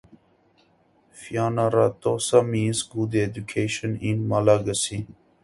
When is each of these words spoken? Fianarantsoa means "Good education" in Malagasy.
Fianarantsoa 1.13 2.41
means 2.43 2.81
"Good 2.81 3.13
education" 3.13 3.99
in 4.01 4.27
Malagasy. 4.27 5.05